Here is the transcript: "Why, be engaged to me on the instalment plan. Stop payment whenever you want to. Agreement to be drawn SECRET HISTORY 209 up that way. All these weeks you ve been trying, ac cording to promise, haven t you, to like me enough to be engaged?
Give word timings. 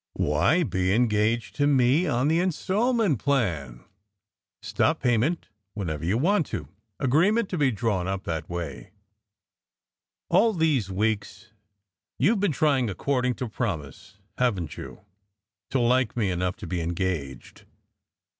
"Why, 0.15 0.63
be 0.63 0.95
engaged 0.95 1.55
to 1.57 1.67
me 1.67 2.07
on 2.07 2.27
the 2.27 2.39
instalment 2.39 3.19
plan. 3.19 3.85
Stop 4.63 4.99
payment 4.99 5.49
whenever 5.75 6.03
you 6.03 6.17
want 6.17 6.47
to. 6.47 6.69
Agreement 6.99 7.49
to 7.49 7.57
be 7.59 7.69
drawn 7.69 8.07
SECRET 8.07 8.17
HISTORY 8.17 8.45
209 8.47 8.79
up 8.87 8.87
that 8.87 8.89
way. 8.89 8.91
All 10.29 10.53
these 10.53 10.89
weeks 10.89 11.51
you 12.17 12.33
ve 12.33 12.39
been 12.39 12.51
trying, 12.51 12.89
ac 12.89 12.95
cording 12.95 13.35
to 13.35 13.47
promise, 13.47 14.17
haven 14.39 14.67
t 14.67 14.81
you, 14.81 15.01
to 15.69 15.79
like 15.79 16.17
me 16.17 16.31
enough 16.31 16.55
to 16.55 16.65
be 16.65 16.81
engaged? 16.81 17.65